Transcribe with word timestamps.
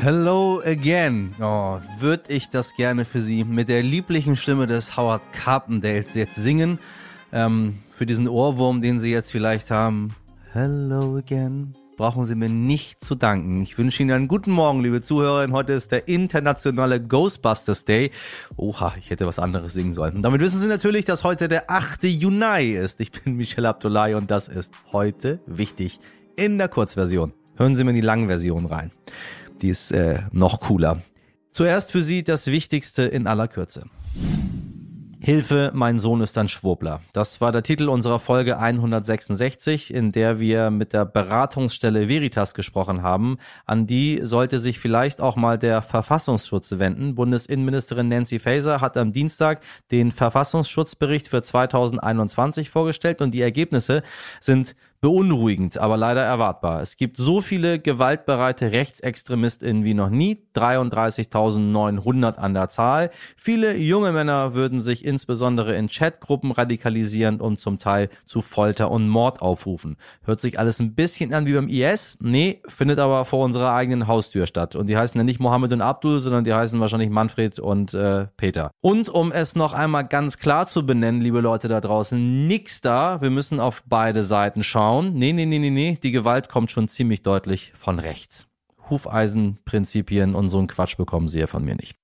Hello 0.00 0.62
again. 0.64 1.34
Oh, 1.40 1.78
würde 1.98 2.22
ich 2.28 2.48
das 2.48 2.74
gerne 2.76 3.04
für 3.04 3.20
Sie 3.20 3.42
mit 3.42 3.68
der 3.68 3.82
lieblichen 3.82 4.36
Stimme 4.36 4.68
des 4.68 4.96
Howard 4.96 5.22
Carpendales 5.32 6.14
jetzt 6.14 6.36
singen. 6.36 6.78
Ähm, 7.32 7.78
für 7.92 8.06
diesen 8.06 8.28
Ohrwurm, 8.28 8.80
den 8.80 9.00
Sie 9.00 9.10
jetzt 9.10 9.32
vielleicht 9.32 9.72
haben. 9.72 10.14
Hello 10.52 11.16
again. 11.16 11.72
Brauchen 11.96 12.24
Sie 12.24 12.36
mir 12.36 12.48
nicht 12.48 13.02
zu 13.02 13.16
danken. 13.16 13.60
Ich 13.60 13.76
wünsche 13.76 14.00
Ihnen 14.00 14.12
einen 14.12 14.28
guten 14.28 14.52
Morgen, 14.52 14.84
liebe 14.84 15.02
Zuhörerinnen. 15.02 15.54
Heute 15.54 15.72
ist 15.72 15.90
der 15.90 16.06
internationale 16.06 17.00
Ghostbusters 17.00 17.84
Day. 17.84 18.12
Oha, 18.56 18.94
ich 19.00 19.10
hätte 19.10 19.26
was 19.26 19.40
anderes 19.40 19.72
singen 19.72 19.94
sollen. 19.94 20.14
Und 20.14 20.22
damit 20.22 20.40
wissen 20.40 20.60
Sie 20.60 20.68
natürlich, 20.68 21.06
dass 21.06 21.24
heute 21.24 21.48
der 21.48 21.72
8. 21.72 22.04
Juni 22.04 22.70
ist. 22.70 23.00
Ich 23.00 23.10
bin 23.10 23.34
Michel 23.34 23.66
Abdullahi 23.66 24.14
und 24.14 24.30
das 24.30 24.46
ist 24.46 24.72
heute 24.92 25.40
wichtig 25.46 25.98
in 26.36 26.56
der 26.56 26.68
Kurzversion. 26.68 27.32
Hören 27.56 27.74
Sie 27.74 27.82
mir 27.82 27.90
in 27.90 27.96
die 27.96 28.02
Langversion 28.02 28.66
rein. 28.66 28.92
Die 29.62 29.68
ist 29.68 29.90
äh, 29.92 30.20
noch 30.32 30.60
cooler. 30.60 31.02
Zuerst 31.52 31.92
für 31.92 32.02
Sie 32.02 32.22
das 32.22 32.46
Wichtigste 32.46 33.02
in 33.02 33.26
aller 33.26 33.48
Kürze. 33.48 33.84
Hilfe, 35.20 35.72
mein 35.74 35.98
Sohn 35.98 36.20
ist 36.20 36.38
ein 36.38 36.48
Schwurbler. 36.48 37.00
Das 37.12 37.40
war 37.40 37.50
der 37.50 37.64
Titel 37.64 37.88
unserer 37.88 38.20
Folge 38.20 38.58
166, 38.58 39.92
in 39.92 40.12
der 40.12 40.38
wir 40.38 40.70
mit 40.70 40.92
der 40.92 41.04
Beratungsstelle 41.04 42.08
Veritas 42.08 42.54
gesprochen 42.54 43.02
haben. 43.02 43.38
An 43.66 43.88
die 43.88 44.20
sollte 44.22 44.60
sich 44.60 44.78
vielleicht 44.78 45.20
auch 45.20 45.34
mal 45.34 45.58
der 45.58 45.82
Verfassungsschutz 45.82 46.78
wenden. 46.78 47.16
Bundesinnenministerin 47.16 48.08
Nancy 48.08 48.38
Faeser 48.38 48.80
hat 48.80 48.96
am 48.96 49.10
Dienstag 49.10 49.60
den 49.90 50.12
Verfassungsschutzbericht 50.12 51.26
für 51.26 51.42
2021 51.42 52.70
vorgestellt 52.70 53.20
und 53.20 53.32
die 53.34 53.42
Ergebnisse 53.42 54.04
sind 54.40 54.76
beunruhigend, 55.00 55.78
aber 55.78 55.96
leider 55.96 56.22
erwartbar. 56.22 56.82
Es 56.82 56.96
gibt 56.96 57.18
so 57.18 57.40
viele 57.40 57.78
gewaltbereite 57.78 58.72
RechtsextremistInnen 58.72 59.84
wie 59.84 59.94
noch 59.94 60.10
nie, 60.10 60.42
33.900 60.54 62.34
an 62.34 62.54
der 62.54 62.68
Zahl. 62.68 63.10
Viele 63.36 63.76
junge 63.76 64.10
Männer 64.10 64.54
würden 64.54 64.80
sich 64.80 65.04
insbesondere 65.04 65.76
in 65.76 65.88
Chatgruppen 65.88 66.50
radikalisieren 66.50 67.40
und 67.40 67.60
zum 67.60 67.78
Teil 67.78 68.10
zu 68.26 68.42
Folter 68.42 68.90
und 68.90 69.08
Mord 69.08 69.40
aufrufen. 69.40 69.96
Hört 70.24 70.40
sich 70.40 70.58
alles 70.58 70.80
ein 70.80 70.94
bisschen 70.96 71.32
an 71.32 71.46
wie 71.46 71.52
beim 71.52 71.68
IS? 71.68 72.18
Nee, 72.20 72.60
findet 72.66 72.98
aber 72.98 73.24
vor 73.24 73.44
unserer 73.44 73.72
eigenen 73.72 74.08
Haustür 74.08 74.46
statt. 74.46 74.74
Und 74.74 74.88
die 74.88 74.96
heißen 74.96 75.16
ja 75.16 75.24
nicht 75.24 75.38
Mohammed 75.38 75.72
und 75.72 75.80
Abdul, 75.80 76.18
sondern 76.18 76.42
die 76.42 76.54
heißen 76.54 76.80
wahrscheinlich 76.80 77.10
Manfred 77.10 77.60
und 77.60 77.94
äh, 77.94 78.26
Peter. 78.36 78.72
Und 78.80 79.08
um 79.08 79.30
es 79.30 79.54
noch 79.54 79.74
einmal 79.74 80.06
ganz 80.06 80.38
klar 80.38 80.66
zu 80.66 80.84
benennen, 80.84 81.20
liebe 81.20 81.40
Leute 81.40 81.68
da 81.68 81.80
draußen, 81.80 82.48
nix 82.48 82.80
da. 82.80 83.20
Wir 83.20 83.30
müssen 83.30 83.60
auf 83.60 83.84
beide 83.86 84.24
Seiten 84.24 84.64
schauen 84.64 84.87
schauen, 84.88 85.12
nee, 85.12 85.34
nee, 85.34 85.44
nee, 85.44 85.58
nee, 85.58 85.68
nee, 85.68 85.98
die 86.02 86.12
Gewalt 86.12 86.48
kommt 86.48 86.70
schon 86.70 86.88
ziemlich 86.88 87.20
deutlich 87.20 87.74
von 87.76 87.98
rechts. 87.98 88.48
Hufeisenprinzipien 88.88 90.34
und 90.34 90.48
so 90.48 90.58
ein 90.60 90.66
Quatsch 90.66 90.96
bekommen 90.96 91.28
sie 91.28 91.40
ja 91.40 91.46
von 91.46 91.62
mir 91.62 91.74
nicht. 91.74 91.94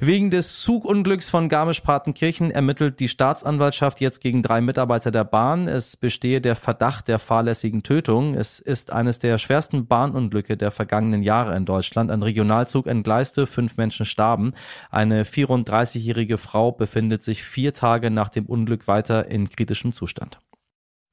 Wegen 0.00 0.28
des 0.30 0.60
Zugunglücks 0.60 1.28
von 1.28 1.48
Garmisch-Partenkirchen 1.48 2.50
ermittelt 2.50 2.98
die 2.98 3.08
Staatsanwaltschaft 3.08 4.00
jetzt 4.00 4.20
gegen 4.20 4.42
drei 4.42 4.60
Mitarbeiter 4.60 5.12
der 5.12 5.22
Bahn. 5.22 5.68
Es 5.68 5.96
bestehe 5.96 6.40
der 6.40 6.56
Verdacht 6.56 7.06
der 7.06 7.20
fahrlässigen 7.20 7.84
Tötung. 7.84 8.34
Es 8.34 8.58
ist 8.58 8.92
eines 8.92 9.20
der 9.20 9.38
schwersten 9.38 9.86
Bahnunglücke 9.86 10.56
der 10.56 10.72
vergangenen 10.72 11.22
Jahre 11.22 11.56
in 11.56 11.66
Deutschland. 11.66 12.10
Ein 12.10 12.24
Regionalzug 12.24 12.88
entgleiste, 12.88 13.46
fünf 13.46 13.76
Menschen 13.76 14.06
starben. 14.06 14.54
Eine 14.90 15.22
34-jährige 15.22 16.38
Frau 16.38 16.72
befindet 16.72 17.22
sich 17.22 17.44
vier 17.44 17.74
Tage 17.74 18.10
nach 18.10 18.28
dem 18.28 18.46
Unglück 18.46 18.88
weiter 18.88 19.26
in 19.28 19.48
kritischem 19.48 19.92
Zustand. 19.92 20.40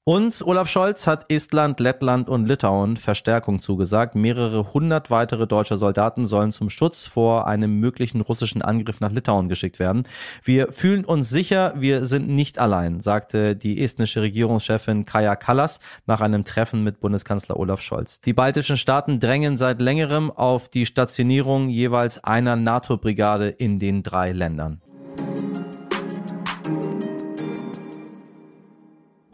Und 0.07 0.43
Olaf 0.45 0.69
Scholz 0.69 1.07
hat 1.07 1.25
Estland, 1.31 1.79
Lettland 1.79 2.29
und 2.29 2.45
Litauen 2.45 2.95
Verstärkung 2.95 3.59
zugesagt. 3.59 4.13
Mehrere 4.13 4.71
hundert 4.71 5.09
weitere 5.09 5.47
deutsche 5.47 5.79
Soldaten 5.79 6.27
sollen 6.27 6.51
zum 6.51 6.69
Schutz 6.69 7.07
vor 7.07 7.47
einem 7.47 7.79
möglichen 7.79 8.21
russischen 8.21 8.61
Angriff 8.61 8.99
nach 8.99 9.11
Litauen 9.11 9.49
geschickt 9.49 9.79
werden. 9.79 10.03
Wir 10.43 10.71
fühlen 10.71 11.05
uns 11.05 11.31
sicher, 11.31 11.73
wir 11.77 12.05
sind 12.05 12.29
nicht 12.29 12.59
allein, 12.59 13.01
sagte 13.01 13.55
die 13.55 13.83
estnische 13.83 14.21
Regierungschefin 14.21 15.05
Kaja 15.05 15.35
Kallas 15.35 15.79
nach 16.05 16.21
einem 16.21 16.45
Treffen 16.45 16.83
mit 16.83 16.99
Bundeskanzler 16.99 17.57
Olaf 17.57 17.81
Scholz. 17.81 18.21
Die 18.21 18.33
baltischen 18.33 18.77
Staaten 18.77 19.19
drängen 19.19 19.57
seit 19.57 19.81
längerem 19.81 20.29
auf 20.29 20.69
die 20.69 20.85
Stationierung 20.85 21.67
jeweils 21.67 22.23
einer 22.23 22.55
NATO-Brigade 22.55 23.49
in 23.49 23.79
den 23.79 24.03
drei 24.03 24.33
Ländern. 24.33 24.83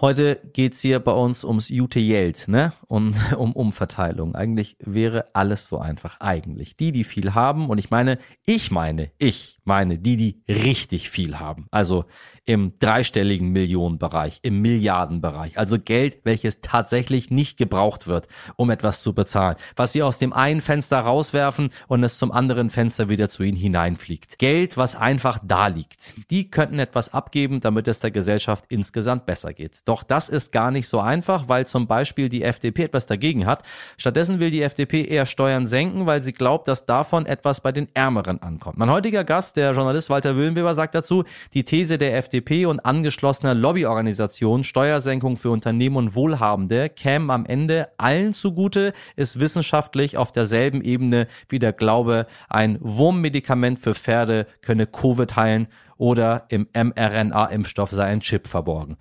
Heute 0.02 0.42
geht's 0.54 0.82
hier 0.82 1.00
bei 1.00 1.12
uns 1.12 1.44
ums 1.44 1.70
Jute 1.70 2.02
Geld, 2.02 2.48
ne? 2.48 2.74
Und 2.88 3.16
um 3.38 3.54
Umverteilung. 3.54 4.34
Eigentlich 4.34 4.76
wäre 4.80 5.28
alles 5.34 5.68
so 5.68 5.78
einfach. 5.78 6.20
Eigentlich. 6.20 6.76
Die, 6.76 6.92
die 6.92 7.04
viel 7.04 7.36
haben, 7.36 7.70
und 7.70 7.78
ich 7.78 7.92
meine, 7.92 8.18
ich 8.44 8.72
meine, 8.72 9.12
ich 9.20 9.60
meine, 9.64 10.00
die, 10.00 10.18
die 10.18 10.44
richtig 10.50 11.12
viel 11.12 11.38
haben. 11.38 11.68
Also 11.70 12.06
im 12.46 12.74
dreistelligen 12.80 13.50
Millionenbereich, 13.50 14.40
im 14.42 14.62
Milliardenbereich. 14.62 15.60
Also 15.60 15.78
Geld, 15.78 16.22
welches 16.24 16.60
tatsächlich 16.62 17.30
nicht 17.30 17.58
gebraucht 17.58 18.08
wird, 18.08 18.28
um 18.56 18.72
etwas 18.72 19.04
zu 19.04 19.14
bezahlen. 19.14 19.58
Was 19.76 19.94
sie 19.94 20.02
aus 20.02 20.18
dem 20.18 20.34
einen 20.34 20.62
Fenster 20.62 21.00
rauswerfen 21.00 21.70
und 21.88 22.04
es 22.04 22.18
zum 22.18 22.32
anderen 22.32 22.72
Fenster 22.72 23.10
wieder 23.10 23.30
zu 23.30 23.44
ihnen 23.44 23.58
hineinfliegt. 23.58 24.40
Geld, 24.40 24.76
was 24.76 24.96
einfach 24.96 25.40
da 25.44 25.68
liegt. 25.68 26.32
Die 26.32 26.50
könnten 26.50 26.80
etwas 26.80 27.14
abgeben, 27.14 27.62
damit 27.62 27.88
es 27.88 28.00
der 28.00 28.12
Gesellschaft 28.12 28.66
insgesamt 28.70 29.28
besser 29.28 29.54
geht. 29.54 29.88
Doch 29.92 30.04
das 30.04 30.30
ist 30.30 30.54
gar 30.54 30.72
nicht 30.72 30.88
so 30.88 31.02
einfach, 31.02 31.50
weil 31.50 31.68
zum 31.68 31.86
Beispiel 31.86 32.30
die 32.30 32.44
FDP 32.44 32.84
etwas 32.84 33.08
dagegen 33.08 33.46
hat. 33.46 33.62
Stattdessen 33.98 34.40
will 34.40 34.50
die 34.50 34.62
FDP 34.62 35.04
eher 35.04 35.26
Steuern 35.26 35.68
senken, 35.68 36.06
weil 36.06 36.22
sie 36.22 36.32
glaubt, 36.32 36.70
dass 36.70 36.86
davon 36.86 37.26
etwas 37.26 37.60
bei 37.60 37.74
den 37.74 37.90
Ärmeren 37.94 38.42
ankommt. 38.42 38.78
Mein 38.78 38.90
heutiger 38.90 39.26
Gast, 39.26 39.58
der 39.58 39.74
Journalist 39.74 40.10
Walter 40.10 40.38
Willenweber, 40.38 40.76
sagt 40.76 40.96
dazu, 40.96 41.26
die 41.54 41.66
These 41.66 41.98
der 41.98 42.16
FDP 42.16 42.68
und 42.68 42.80
angeschlossener 42.80 43.54
Lobbyorganisationen 43.54 44.64
Steuersenkung 44.64 45.36
für 45.36 45.50
Unternehmen 45.50 45.98
und 45.98 46.16
Wohlhabende 46.16 46.88
kämen 46.88 47.30
am 47.30 47.46
Ende 47.46 47.90
allen 47.98 48.34
zugute, 48.34 48.94
ist 49.18 49.42
wissenschaftlich 49.42 50.18
auf 50.18 50.32
derselben 50.32 50.82
Ebene 50.82 51.28
wie 51.50 51.60
der 51.60 51.74
Glaube, 51.74 52.28
ein 52.48 52.78
Wurmmedikament 52.80 53.80
für 53.80 53.94
Pferde 53.94 54.48
könne 54.62 54.88
Covid 54.88 55.36
heilen 55.36 55.68
oder 55.98 56.46
im 56.48 56.68
mRNA-Impfstoff 56.74 57.92
sei 57.92 58.06
ein 58.06 58.22
Chip 58.22 58.48
verborgen. 58.48 58.98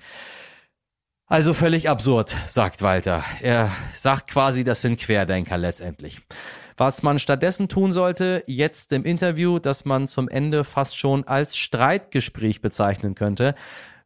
Also 1.30 1.54
völlig 1.54 1.88
absurd, 1.88 2.34
sagt 2.48 2.82
Walter. 2.82 3.22
Er 3.40 3.70
sagt 3.94 4.28
quasi, 4.28 4.64
das 4.64 4.80
sind 4.80 4.98
Querdenker 4.98 5.56
letztendlich. 5.58 6.22
Was 6.76 7.04
man 7.04 7.20
stattdessen 7.20 7.68
tun 7.68 7.92
sollte, 7.92 8.42
jetzt 8.48 8.92
im 8.92 9.04
Interview, 9.04 9.60
dass 9.60 9.84
man 9.84 10.08
zum 10.08 10.28
Ende 10.28 10.64
fast 10.64 10.98
schon 10.98 11.22
als 11.22 11.56
Streitgespräch 11.56 12.60
bezeichnen 12.60 13.14
könnte, 13.14 13.54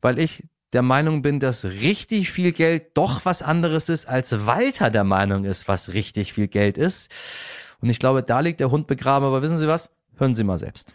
weil 0.03 0.19
ich 0.19 0.45
der 0.75 0.83
Meinung 0.83 1.23
bin, 1.23 1.41
dass 1.41 1.65
richtig 1.65 2.31
viel 2.31 2.53
Geld 2.53 2.89
doch 2.93 3.25
was 3.25 3.41
anderes 3.41 3.89
ist, 3.89 4.07
als 4.07 4.45
Walter 4.45 4.91
der 4.91 5.05
Meinung 5.05 5.47
ist, 5.47 5.67
was 5.67 5.95
richtig 5.95 6.35
viel 6.35 6.49
Geld 6.49 6.77
ist. 6.77 7.11
Und 7.81 7.89
ich 7.89 7.99
glaube, 7.99 8.23
da 8.23 8.41
liegt 8.41 8.61
der 8.61 8.71
Hund 8.71 8.87
begraben. 8.87 9.25
Aber 9.25 9.41
wissen 9.41 9.57
Sie 9.57 9.67
was? 9.67 9.89
Hören 10.19 10.35
Sie 10.35 10.45
mal 10.45 10.59
selbst. 10.59 10.93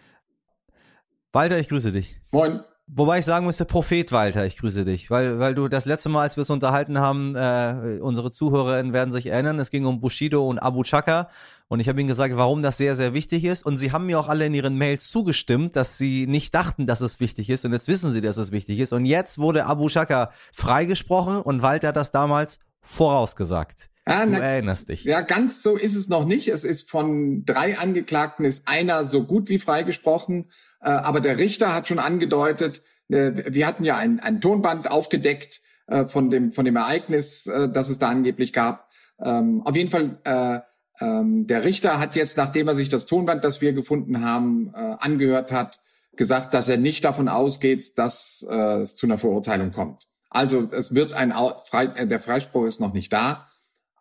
Walter, 1.32 1.58
ich 1.58 1.68
grüße 1.68 1.90
dich. 1.90 2.20
Moin. 2.30 2.60
Wobei 2.92 3.20
ich 3.20 3.24
sagen 3.24 3.46
muss, 3.46 3.56
der 3.56 3.66
Prophet 3.66 4.10
Walter, 4.10 4.44
ich 4.46 4.56
grüße 4.56 4.84
dich, 4.84 5.10
weil, 5.12 5.38
weil 5.38 5.54
du 5.54 5.68
das 5.68 5.84
letzte 5.84 6.08
Mal, 6.08 6.22
als 6.22 6.36
wir 6.36 6.42
es 6.42 6.50
unterhalten 6.50 6.98
haben, 6.98 7.36
äh, 7.36 8.00
unsere 8.00 8.32
Zuhörerinnen 8.32 8.92
werden 8.92 9.12
sich 9.12 9.26
erinnern, 9.26 9.60
es 9.60 9.70
ging 9.70 9.86
um 9.86 10.00
Bushido 10.00 10.48
und 10.48 10.58
Abu 10.58 10.82
Chaka. 10.82 11.28
Und 11.68 11.78
ich 11.78 11.88
habe 11.88 12.00
ihnen 12.00 12.08
gesagt, 12.08 12.36
warum 12.36 12.62
das 12.62 12.78
sehr, 12.78 12.96
sehr 12.96 13.14
wichtig 13.14 13.44
ist. 13.44 13.64
Und 13.64 13.78
sie 13.78 13.92
haben 13.92 14.06
mir 14.06 14.18
auch 14.18 14.26
alle 14.26 14.46
in 14.46 14.54
ihren 14.54 14.76
Mails 14.76 15.08
zugestimmt, 15.08 15.76
dass 15.76 15.98
sie 15.98 16.26
nicht 16.26 16.52
dachten, 16.52 16.86
dass 16.88 17.00
es 17.00 17.20
wichtig 17.20 17.48
ist. 17.48 17.64
Und 17.64 17.72
jetzt 17.72 17.86
wissen 17.86 18.10
sie, 18.10 18.20
dass 18.20 18.38
es 18.38 18.50
wichtig 18.50 18.80
ist. 18.80 18.92
Und 18.92 19.04
jetzt 19.06 19.38
wurde 19.38 19.66
Abu 19.66 19.88
Chaka 19.88 20.32
freigesprochen 20.52 21.40
und 21.42 21.62
Walter 21.62 21.88
hat 21.88 21.96
das 21.96 22.10
damals 22.10 22.58
vorausgesagt. 22.82 23.89
Ah, 24.04 24.24
du 24.24 24.32
na, 24.32 24.38
erinnerst 24.38 24.88
dich. 24.88 25.04
Ja, 25.04 25.20
ganz 25.20 25.62
so 25.62 25.76
ist 25.76 25.94
es 25.94 26.08
noch 26.08 26.24
nicht. 26.24 26.48
Es 26.48 26.64
ist 26.64 26.90
von 26.90 27.44
drei 27.44 27.78
Angeklagten 27.78 28.44
ist 28.44 28.66
einer 28.66 29.06
so 29.06 29.24
gut 29.24 29.48
wie 29.48 29.58
freigesprochen. 29.58 30.50
Äh, 30.80 30.90
aber 30.90 31.20
der 31.20 31.38
Richter 31.38 31.74
hat 31.74 31.86
schon 31.86 31.98
angedeutet, 31.98 32.82
äh, 33.08 33.32
wir 33.52 33.66
hatten 33.66 33.84
ja 33.84 33.96
ein, 33.96 34.20
ein 34.20 34.40
Tonband 34.40 34.90
aufgedeckt 34.90 35.60
äh, 35.86 36.06
von 36.06 36.30
dem 36.30 36.52
von 36.52 36.64
dem 36.64 36.76
Ereignis, 36.76 37.46
äh, 37.46 37.68
das 37.68 37.88
es 37.88 37.98
da 37.98 38.08
angeblich 38.08 38.52
gab. 38.52 38.88
Ähm, 39.22 39.62
auf 39.64 39.76
jeden 39.76 39.90
Fall, 39.90 40.18
äh, 40.24 40.60
ähm, 41.04 41.46
der 41.46 41.64
Richter 41.64 41.98
hat 41.98 42.16
jetzt, 42.16 42.36
nachdem 42.36 42.68
er 42.68 42.74
sich 42.74 42.88
das 42.88 43.06
Tonband, 43.06 43.44
das 43.44 43.60
wir 43.60 43.72
gefunden 43.74 44.24
haben, 44.24 44.72
äh, 44.74 44.96
angehört 44.98 45.52
hat, 45.52 45.80
gesagt, 46.16 46.54
dass 46.54 46.68
er 46.68 46.78
nicht 46.78 47.04
davon 47.04 47.28
ausgeht, 47.28 47.98
dass 47.98 48.46
äh, 48.50 48.80
es 48.80 48.96
zu 48.96 49.06
einer 49.06 49.18
Verurteilung 49.18 49.72
kommt. 49.72 50.08
Also 50.30 50.68
es 50.70 50.94
wird 50.94 51.12
ein 51.12 51.32
Frei, 51.68 51.86
äh, 51.96 52.06
der 52.06 52.20
Freispruch 52.20 52.66
ist 52.66 52.80
noch 52.80 52.92
nicht 52.92 53.12
da 53.12 53.46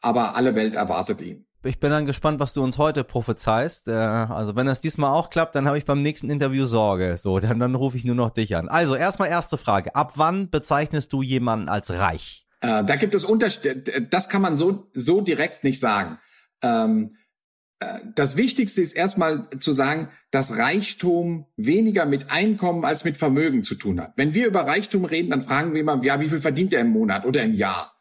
aber 0.01 0.35
alle 0.35 0.55
Welt 0.55 0.75
erwartet 0.75 1.21
ihn. 1.21 1.45
Ich 1.63 1.79
bin 1.79 1.89
dann 1.89 2.05
gespannt, 2.05 2.39
was 2.39 2.53
du 2.53 2.63
uns 2.63 2.77
heute 2.77 3.03
prophezeist. 3.03 3.89
Äh, 3.89 3.91
also 3.91 4.55
wenn 4.55 4.65
das 4.65 4.79
diesmal 4.79 5.11
auch 5.11 5.29
klappt, 5.29 5.55
dann 5.55 5.67
habe 5.67 5.77
ich 5.77 5.83
beim 5.83 6.01
nächsten 6.01 6.29
Interview 6.29 6.65
Sorge. 6.65 7.17
So, 7.17 7.39
dann, 7.39 7.59
dann 7.59 7.75
rufe 7.75 7.97
ich 7.97 8.05
nur 8.05 8.15
noch 8.15 8.29
dich 8.29 8.55
an. 8.55 8.69
Also 8.69 8.95
erstmal 8.95 9.27
erste 9.27 9.57
Frage. 9.57 9.93
Ab 9.93 10.13
wann 10.15 10.49
bezeichnest 10.49 11.11
du 11.11 11.21
jemanden 11.21 11.67
als 11.67 11.89
reich? 11.89 12.47
Äh, 12.61 12.85
da 12.85 12.95
gibt 12.95 13.13
es 13.13 13.25
Unterschiede. 13.25 14.01
Das 14.09 14.29
kann 14.29 14.41
man 14.41 14.55
so, 14.55 14.89
so 14.93 15.19
direkt 15.19 15.65
nicht 15.65 15.81
sagen. 15.81 16.19
Ähm, 16.61 17.15
äh, 17.79 17.99
das 18.15 18.37
Wichtigste 18.37 18.81
ist 18.81 18.93
erstmal 18.93 19.49
zu 19.59 19.73
sagen, 19.73 20.09
dass 20.31 20.57
Reichtum 20.57 21.45
weniger 21.57 22.05
mit 22.05 22.31
Einkommen 22.31 22.85
als 22.85 23.03
mit 23.03 23.17
Vermögen 23.17 23.63
zu 23.63 23.75
tun 23.75 23.99
hat. 23.99 24.13
Wenn 24.15 24.33
wir 24.33 24.47
über 24.47 24.61
Reichtum 24.61 25.03
reden, 25.03 25.31
dann 25.31 25.41
fragen 25.41 25.73
wir 25.73 25.81
immer, 25.81 26.01
ja, 26.03 26.21
wie 26.21 26.29
viel 26.29 26.39
verdient 26.39 26.73
er 26.73 26.81
im 26.81 26.91
Monat 26.91 27.25
oder 27.25 27.43
im 27.43 27.53
Jahr? 27.53 27.93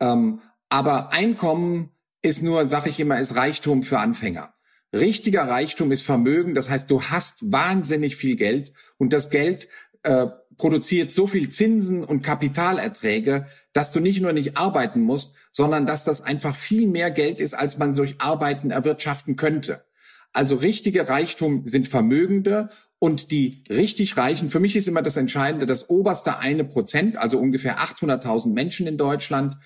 Ähm, 0.00 0.40
aber 0.70 1.12
Einkommen 1.12 1.90
ist 2.22 2.42
nur, 2.42 2.68
sag 2.68 2.86
ich 2.86 2.98
immer, 2.98 3.20
ist 3.20 3.36
Reichtum 3.36 3.82
für 3.82 3.98
Anfänger. 3.98 4.54
Richtiger 4.92 5.46
Reichtum 5.46 5.92
ist 5.92 6.02
Vermögen, 6.02 6.54
das 6.54 6.70
heißt, 6.70 6.90
du 6.90 7.02
hast 7.02 7.52
wahnsinnig 7.52 8.16
viel 8.16 8.36
Geld 8.36 8.72
und 8.98 9.12
das 9.12 9.30
Geld 9.30 9.68
äh, 10.02 10.26
produziert 10.56 11.12
so 11.12 11.26
viel 11.26 11.48
Zinsen 11.48 12.04
und 12.04 12.22
Kapitalerträge, 12.22 13.46
dass 13.72 13.92
du 13.92 14.00
nicht 14.00 14.20
nur 14.20 14.32
nicht 14.32 14.56
arbeiten 14.56 15.00
musst, 15.00 15.34
sondern 15.52 15.86
dass 15.86 16.04
das 16.04 16.20
einfach 16.20 16.54
viel 16.54 16.86
mehr 16.86 17.10
Geld 17.10 17.40
ist, 17.40 17.54
als 17.54 17.78
man 17.78 17.94
durch 17.94 18.16
Arbeiten 18.18 18.70
erwirtschaften 18.70 19.36
könnte. 19.36 19.84
Also 20.32 20.56
richtige 20.56 21.08
Reichtum 21.08 21.66
sind 21.66 21.88
Vermögende 21.88 22.68
und 22.98 23.30
die 23.30 23.64
richtig 23.68 24.16
Reichen, 24.16 24.50
für 24.50 24.60
mich 24.60 24.76
ist 24.76 24.86
immer 24.86 25.02
das 25.02 25.16
Entscheidende, 25.16 25.66
das 25.66 25.88
oberste 25.88 26.38
eine 26.38 26.64
Prozent, 26.64 27.16
also 27.16 27.38
ungefähr 27.38 27.78
800.000 27.78 28.52
Menschen 28.52 28.86
in 28.86 28.98
Deutschland. 28.98 29.56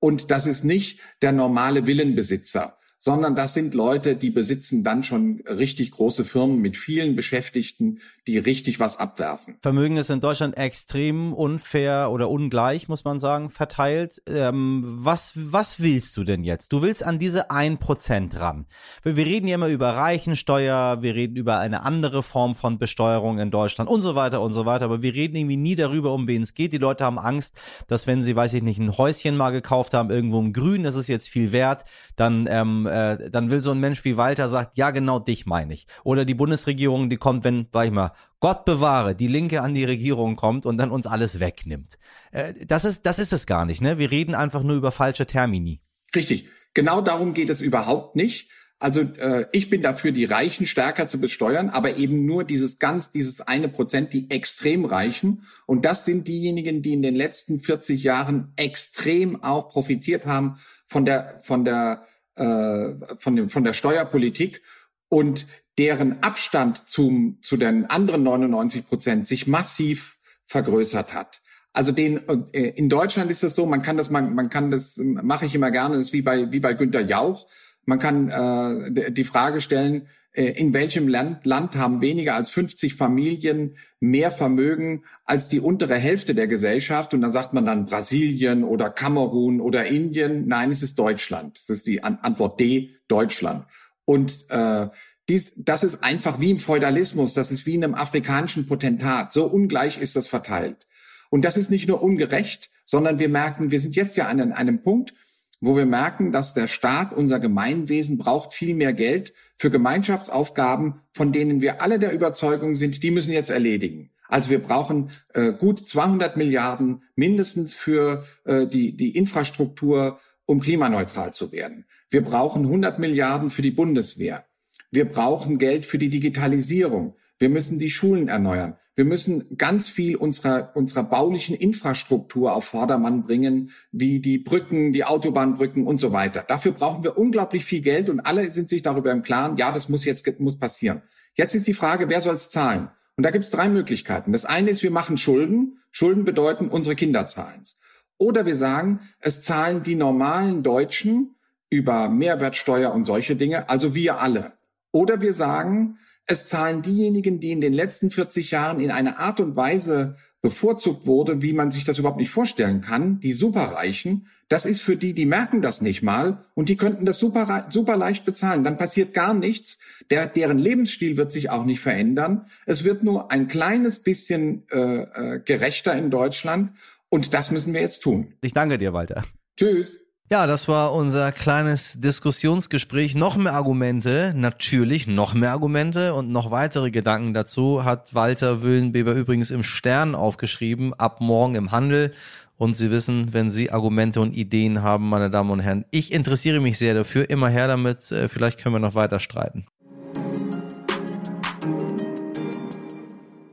Und 0.00 0.30
das 0.30 0.46
ist 0.46 0.64
nicht 0.64 1.00
der 1.22 1.32
normale 1.32 1.86
Villenbesitzer 1.86 2.79
sondern 3.00 3.34
das 3.34 3.54
sind 3.54 3.74
Leute, 3.74 4.14
die 4.14 4.30
besitzen 4.30 4.84
dann 4.84 5.02
schon 5.02 5.42
richtig 5.48 5.90
große 5.92 6.24
Firmen 6.24 6.58
mit 6.60 6.76
vielen 6.76 7.16
Beschäftigten, 7.16 8.00
die 8.26 8.36
richtig 8.36 8.78
was 8.78 8.98
abwerfen. 8.98 9.56
Vermögen 9.62 9.96
ist 9.96 10.10
in 10.10 10.20
Deutschland 10.20 10.58
extrem 10.58 11.32
unfair 11.32 12.10
oder 12.12 12.28
ungleich, 12.28 12.88
muss 12.88 13.04
man 13.04 13.18
sagen, 13.18 13.48
verteilt. 13.48 14.22
Ähm, 14.26 14.84
was, 14.84 15.32
was 15.34 15.80
willst 15.80 16.14
du 16.18 16.24
denn 16.24 16.44
jetzt? 16.44 16.74
Du 16.74 16.82
willst 16.82 17.02
an 17.02 17.18
diese 17.18 17.50
ein 17.50 17.78
Prozent 17.78 18.38
ran. 18.38 18.66
Wir, 19.02 19.16
wir 19.16 19.24
reden 19.24 19.48
ja 19.48 19.54
immer 19.54 19.68
über 19.68 19.96
Reichensteuer, 19.96 21.00
wir 21.00 21.14
reden 21.14 21.36
über 21.36 21.58
eine 21.58 21.82
andere 21.84 22.22
Form 22.22 22.54
von 22.54 22.78
Besteuerung 22.78 23.38
in 23.38 23.50
Deutschland 23.50 23.88
und 23.88 24.02
so 24.02 24.14
weiter 24.14 24.42
und 24.42 24.52
so 24.52 24.66
weiter, 24.66 24.84
aber 24.84 25.00
wir 25.00 25.14
reden 25.14 25.36
irgendwie 25.36 25.56
nie 25.56 25.74
darüber, 25.74 26.12
um 26.12 26.28
wen 26.28 26.42
es 26.42 26.52
geht. 26.52 26.74
Die 26.74 26.78
Leute 26.78 27.06
haben 27.06 27.18
Angst, 27.18 27.58
dass 27.88 28.06
wenn 28.06 28.22
sie, 28.22 28.36
weiß 28.36 28.52
ich 28.52 28.62
nicht, 28.62 28.78
ein 28.78 28.98
Häuschen 28.98 29.38
mal 29.38 29.50
gekauft 29.50 29.94
haben, 29.94 30.10
irgendwo 30.10 30.38
im 30.38 30.52
Grün, 30.52 30.82
das 30.82 30.96
ist 30.96 31.08
jetzt 31.08 31.30
viel 31.30 31.52
wert, 31.52 31.86
dann 32.16 32.46
ähm, 32.50 32.88
äh, 32.90 33.30
dann 33.30 33.50
will 33.50 33.62
so 33.62 33.70
ein 33.70 33.80
Mensch 33.80 34.04
wie 34.04 34.16
Walter 34.16 34.48
sagt, 34.48 34.76
ja 34.76 34.90
genau 34.90 35.18
dich 35.18 35.46
meine 35.46 35.72
ich. 35.72 35.86
Oder 36.04 36.24
die 36.24 36.34
Bundesregierung, 36.34 37.08
die 37.08 37.16
kommt, 37.16 37.44
wenn, 37.44 37.68
sag 37.72 37.86
ich 37.86 37.92
mal, 37.92 38.12
Gott 38.40 38.64
bewahre, 38.64 39.14
die 39.14 39.28
Linke 39.28 39.62
an 39.62 39.74
die 39.74 39.84
Regierung 39.84 40.36
kommt 40.36 40.66
und 40.66 40.78
dann 40.78 40.90
uns 40.90 41.06
alles 41.06 41.40
wegnimmt. 41.40 41.98
Äh, 42.32 42.54
das 42.66 42.84
ist, 42.84 43.06
das 43.06 43.18
ist 43.18 43.32
es 43.32 43.46
gar 43.46 43.64
nicht, 43.64 43.80
ne? 43.80 43.98
Wir 43.98 44.10
reden 44.10 44.34
einfach 44.34 44.62
nur 44.62 44.76
über 44.76 44.92
falsche 44.92 45.26
Termini. 45.26 45.80
Richtig. 46.14 46.48
Genau 46.74 47.00
darum 47.00 47.34
geht 47.34 47.50
es 47.50 47.60
überhaupt 47.60 48.16
nicht. 48.16 48.48
Also 48.80 49.00
äh, 49.00 49.44
ich 49.52 49.68
bin 49.68 49.82
dafür, 49.82 50.10
die 50.10 50.24
Reichen 50.24 50.64
stärker 50.64 51.06
zu 51.06 51.20
besteuern, 51.20 51.68
aber 51.68 51.98
eben 51.98 52.24
nur 52.24 52.44
dieses 52.44 52.78
ganz, 52.78 53.10
dieses 53.10 53.42
eine 53.42 53.68
Prozent, 53.68 54.14
die 54.14 54.30
extrem 54.30 54.86
Reichen. 54.86 55.42
Und 55.66 55.84
das 55.84 56.06
sind 56.06 56.26
diejenigen, 56.26 56.80
die 56.80 56.94
in 56.94 57.02
den 57.02 57.14
letzten 57.14 57.60
40 57.60 58.02
Jahren 58.02 58.54
extrem 58.56 59.42
auch 59.42 59.68
profitiert 59.68 60.24
haben 60.24 60.54
von 60.86 61.04
der, 61.04 61.38
von 61.42 61.66
der 61.66 62.04
äh, 62.40 62.96
von, 63.18 63.36
dem, 63.36 63.50
von 63.50 63.64
der 63.64 63.74
Steuerpolitik 63.74 64.62
und 65.08 65.46
deren 65.78 66.22
Abstand 66.22 66.88
zum, 66.88 67.38
zu 67.42 67.56
den 67.56 67.86
anderen 67.86 68.22
99 68.22 68.86
Prozent 68.86 69.28
sich 69.28 69.46
massiv 69.46 70.18
vergrößert 70.46 71.14
hat. 71.14 71.42
Also 71.72 71.92
den 71.92 72.26
äh, 72.52 72.68
in 72.70 72.88
Deutschland 72.88 73.30
ist 73.30 73.42
das 73.42 73.54
so, 73.54 73.66
man 73.66 73.82
kann 73.82 73.96
das 73.96 74.10
man, 74.10 74.34
man 74.34 74.48
kann 74.48 74.70
das 74.70 74.96
mache 74.98 75.46
ich 75.46 75.54
immer 75.54 75.70
gerne, 75.70 75.96
das 75.96 76.06
ist 76.06 76.12
wie 76.12 76.22
bei 76.22 76.50
wie 76.50 76.60
bei 76.60 76.72
Günter 76.72 77.00
Jauch. 77.00 77.46
Man 77.84 77.98
kann 77.98 78.28
äh, 78.28 79.10
die 79.10 79.24
Frage 79.24 79.60
stellen, 79.60 80.06
äh, 80.32 80.44
in 80.44 80.72
welchem 80.72 81.08
Land, 81.08 81.44
Land 81.44 81.76
haben 81.76 82.00
weniger 82.00 82.34
als 82.34 82.50
50 82.50 82.94
Familien 82.94 83.76
mehr 83.98 84.30
Vermögen 84.30 85.04
als 85.24 85.48
die 85.48 85.60
untere 85.60 85.96
Hälfte 85.96 86.34
der 86.34 86.46
Gesellschaft? 86.46 87.14
Und 87.14 87.20
dann 87.20 87.32
sagt 87.32 87.52
man 87.52 87.64
dann 87.64 87.86
Brasilien 87.86 88.64
oder 88.64 88.90
Kamerun 88.90 89.60
oder 89.60 89.86
Indien. 89.86 90.46
Nein, 90.46 90.70
es 90.70 90.82
ist 90.82 90.98
Deutschland. 90.98 91.58
Das 91.58 91.78
ist 91.78 91.86
die 91.86 92.02
Antwort 92.02 92.60
D, 92.60 92.90
Deutschland. 93.08 93.66
Und 94.04 94.46
äh, 94.50 94.88
dies, 95.28 95.52
das 95.56 95.84
ist 95.84 96.02
einfach 96.02 96.40
wie 96.40 96.50
im 96.50 96.58
Feudalismus, 96.58 97.34
das 97.34 97.52
ist 97.52 97.66
wie 97.66 97.74
in 97.74 97.84
einem 97.84 97.94
afrikanischen 97.94 98.66
Potentat. 98.66 99.32
So 99.32 99.46
ungleich 99.46 99.98
ist 99.98 100.16
das 100.16 100.26
verteilt. 100.26 100.86
Und 101.30 101.44
das 101.44 101.56
ist 101.56 101.70
nicht 101.70 101.86
nur 101.86 102.02
ungerecht, 102.02 102.70
sondern 102.84 103.20
wir 103.20 103.28
merken, 103.28 103.70
wir 103.70 103.80
sind 103.80 103.94
jetzt 103.94 104.16
ja 104.16 104.26
an 104.26 104.52
einem 104.52 104.82
Punkt, 104.82 105.14
wo 105.60 105.76
wir 105.76 105.86
merken, 105.86 106.32
dass 106.32 106.54
der 106.54 106.66
Staat, 106.66 107.12
unser 107.12 107.38
Gemeinwesen 107.38 108.18
braucht 108.18 108.54
viel 108.54 108.74
mehr 108.74 108.92
Geld 108.92 109.34
für 109.56 109.70
Gemeinschaftsaufgaben, 109.70 111.00
von 111.12 111.32
denen 111.32 111.60
wir 111.60 111.82
alle 111.82 111.98
der 111.98 112.12
Überzeugung 112.12 112.74
sind, 112.74 113.02
die 113.02 113.10
müssen 113.10 113.32
jetzt 113.32 113.50
erledigen. 113.50 114.10
Also 114.28 114.50
wir 114.50 114.60
brauchen 114.60 115.10
äh, 115.34 115.52
gut 115.52 115.86
200 115.86 116.36
Milliarden 116.36 117.02
mindestens 117.16 117.74
für 117.74 118.24
äh, 118.44 118.66
die, 118.66 118.96
die 118.96 119.16
Infrastruktur, 119.16 120.18
um 120.46 120.60
klimaneutral 120.60 121.34
zu 121.34 121.52
werden. 121.52 121.84
Wir 122.10 122.24
brauchen 122.24 122.64
100 122.64 122.98
Milliarden 122.98 123.50
für 123.50 123.62
die 123.62 123.70
Bundeswehr. 123.72 124.46
Wir 124.90 125.04
brauchen 125.04 125.58
Geld 125.58 125.84
für 125.84 125.98
die 125.98 126.10
Digitalisierung. 126.10 127.16
Wir 127.40 127.48
müssen 127.48 127.78
die 127.78 127.88
Schulen 127.88 128.28
erneuern. 128.28 128.76
Wir 128.94 129.06
müssen 129.06 129.56
ganz 129.56 129.88
viel 129.88 130.14
unserer, 130.14 130.72
unserer 130.74 131.04
baulichen 131.04 131.56
Infrastruktur 131.56 132.54
auf 132.54 132.66
Vordermann 132.66 133.22
bringen, 133.22 133.70
wie 133.92 134.20
die 134.20 134.36
Brücken, 134.36 134.92
die 134.92 135.04
Autobahnbrücken 135.04 135.86
und 135.86 135.96
so 135.96 136.12
weiter. 136.12 136.44
Dafür 136.46 136.72
brauchen 136.72 137.02
wir 137.02 137.16
unglaublich 137.16 137.64
viel 137.64 137.80
Geld 137.80 138.10
und 138.10 138.20
alle 138.20 138.50
sind 138.50 138.68
sich 138.68 138.82
darüber 138.82 139.10
im 139.10 139.22
Klaren, 139.22 139.56
ja, 139.56 139.72
das 139.72 139.88
muss 139.88 140.04
jetzt 140.04 140.38
muss 140.38 140.58
passieren. 140.58 141.00
Jetzt 141.32 141.54
ist 141.54 141.66
die 141.66 141.72
Frage, 141.72 142.10
wer 142.10 142.20
soll 142.20 142.34
es 142.34 142.50
zahlen? 142.50 142.90
Und 143.16 143.24
da 143.24 143.30
gibt 143.30 143.44
es 143.44 143.50
drei 143.50 143.70
Möglichkeiten. 143.70 144.32
Das 144.32 144.44
eine 144.44 144.68
ist, 144.68 144.82
wir 144.82 144.90
machen 144.90 145.16
Schulden. 145.16 145.78
Schulden 145.90 146.26
bedeuten, 146.26 146.68
unsere 146.68 146.94
Kinder 146.94 147.26
zahlen's. 147.26 147.78
Oder 148.18 148.44
wir 148.44 148.56
sagen, 148.56 149.00
es 149.18 149.40
zahlen 149.40 149.82
die 149.82 149.94
normalen 149.94 150.62
Deutschen 150.62 151.36
über 151.70 152.10
Mehrwertsteuer 152.10 152.92
und 152.92 153.04
solche 153.04 153.34
Dinge, 153.34 153.70
also 153.70 153.94
wir 153.94 154.20
alle. 154.20 154.59
Oder 154.92 155.20
wir 155.20 155.32
sagen, 155.32 155.98
es 156.26 156.46
zahlen 156.46 156.82
diejenigen, 156.82 157.40
die 157.40 157.50
in 157.50 157.60
den 157.60 157.72
letzten 157.72 158.10
40 158.10 158.52
Jahren 158.52 158.80
in 158.80 158.90
einer 158.90 159.18
Art 159.18 159.40
und 159.40 159.56
Weise 159.56 160.16
bevorzugt 160.42 161.04
wurde, 161.04 161.42
wie 161.42 161.52
man 161.52 161.70
sich 161.70 161.84
das 161.84 161.98
überhaupt 161.98 162.18
nicht 162.18 162.30
vorstellen 162.30 162.80
kann, 162.80 163.20
die 163.20 163.32
Superreichen. 163.32 164.26
Das 164.48 164.64
ist 164.64 164.80
für 164.80 164.96
die, 164.96 165.12
die 165.12 165.26
merken 165.26 165.60
das 165.60 165.80
nicht 165.82 166.02
mal 166.02 166.44
und 166.54 166.68
die 166.68 166.76
könnten 166.76 167.04
das 167.04 167.18
super, 167.18 167.66
super 167.68 167.96
leicht 167.96 168.24
bezahlen. 168.24 168.64
Dann 168.64 168.78
passiert 168.78 169.12
gar 169.12 169.34
nichts. 169.34 169.80
Der, 170.10 170.26
deren 170.26 170.58
Lebensstil 170.58 171.16
wird 171.16 171.30
sich 171.30 171.50
auch 171.50 171.64
nicht 171.64 171.80
verändern. 171.80 172.46
Es 172.64 172.84
wird 172.84 173.02
nur 173.02 173.30
ein 173.30 173.48
kleines 173.48 173.98
bisschen 173.98 174.66
äh, 174.70 175.02
äh, 175.02 175.40
gerechter 175.44 175.94
in 175.94 176.10
Deutschland 176.10 176.70
und 177.10 177.34
das 177.34 177.50
müssen 177.50 177.74
wir 177.74 177.82
jetzt 177.82 178.00
tun. 178.00 178.34
Ich 178.40 178.54
danke 178.54 178.78
dir, 178.78 178.92
Walter. 178.92 179.24
Tschüss. 179.58 180.00
Ja, 180.32 180.46
das 180.46 180.68
war 180.68 180.94
unser 180.94 181.32
kleines 181.32 181.98
Diskussionsgespräch. 181.98 183.16
Noch 183.16 183.36
mehr 183.36 183.52
Argumente, 183.52 184.32
natürlich 184.36 185.08
noch 185.08 185.34
mehr 185.34 185.50
Argumente 185.50 186.14
und 186.14 186.30
noch 186.30 186.52
weitere 186.52 186.92
Gedanken 186.92 187.34
dazu 187.34 187.82
hat 187.82 188.14
Walter 188.14 188.62
Wüllenbeber 188.62 189.12
übrigens 189.14 189.50
im 189.50 189.64
Stern 189.64 190.14
aufgeschrieben, 190.14 190.94
ab 190.94 191.20
morgen 191.20 191.56
im 191.56 191.72
Handel. 191.72 192.12
Und 192.58 192.76
Sie 192.76 192.92
wissen, 192.92 193.32
wenn 193.32 193.50
Sie 193.50 193.72
Argumente 193.72 194.20
und 194.20 194.36
Ideen 194.36 194.82
haben, 194.82 195.08
meine 195.08 195.30
Damen 195.30 195.50
und 195.50 195.60
Herren, 195.60 195.84
ich 195.90 196.12
interessiere 196.12 196.60
mich 196.60 196.78
sehr 196.78 196.94
dafür. 196.94 197.28
Immer 197.28 197.48
her 197.48 197.66
damit. 197.66 198.12
Äh, 198.12 198.28
vielleicht 198.28 198.60
können 198.60 198.76
wir 198.76 198.80
noch 198.80 198.94
weiter 198.94 199.18
streiten. 199.18 199.66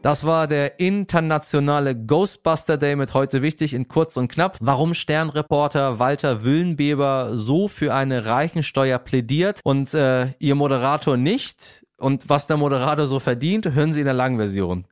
Das 0.07 0.23
war 0.23 0.47
der 0.47 0.79
internationale 0.79 1.93
Ghostbuster 1.93 2.77
Day 2.77 2.95
mit 2.95 3.13
heute 3.13 3.41
wichtig 3.41 3.73
in 3.73 3.89
kurz 3.89 4.15
und 4.15 4.31
knapp. 4.31 4.57
Warum 4.61 4.93
Sternreporter 4.93 5.99
Walter 5.99 6.45
Wüllenbeber 6.45 7.31
so 7.35 7.67
für 7.67 7.93
eine 7.93 8.23
Reichensteuer 8.23 8.99
plädiert 8.99 9.59
und 9.65 9.93
äh, 9.93 10.27
ihr 10.39 10.55
Moderator 10.55 11.17
nicht 11.17 11.85
und 11.97 12.29
was 12.29 12.47
der 12.47 12.55
Moderator 12.55 13.05
so 13.05 13.19
verdient, 13.19 13.73
hören 13.73 13.91
Sie 13.91 13.99
in 13.99 14.05
der 14.05 14.13
langen 14.13 14.37
Version. 14.37 14.85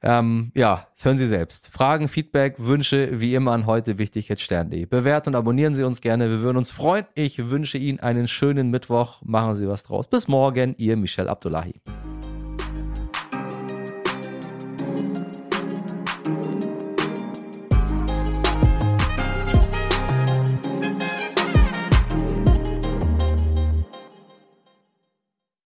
Ähm, 0.00 0.52
ja, 0.54 0.86
das 0.94 1.04
hören 1.04 1.18
Sie 1.18 1.26
selbst. 1.26 1.68
Fragen, 1.70 2.08
Feedback, 2.08 2.54
Wünsche, 2.56 3.20
wie 3.20 3.34
immer 3.34 3.52
an 3.52 3.66
heute 3.66 3.98
wichtig 3.98 4.30
jetzt 4.30 4.40
stern.de. 4.40 4.86
Bewerten 4.86 5.28
und 5.28 5.34
abonnieren 5.34 5.74
Sie 5.74 5.84
uns 5.84 6.00
gerne. 6.00 6.30
Wir 6.30 6.40
würden 6.40 6.56
uns 6.56 6.70
freuen. 6.70 7.04
Ich 7.14 7.50
wünsche 7.50 7.76
Ihnen 7.76 8.00
einen 8.00 8.26
schönen 8.26 8.70
Mittwoch. 8.70 9.20
Machen 9.22 9.54
Sie 9.54 9.68
was 9.68 9.82
draus. 9.82 10.06
Bis 10.06 10.28
morgen, 10.28 10.74
Ihr 10.78 10.96
Michel 10.96 11.28
Abdullahi. 11.28 11.74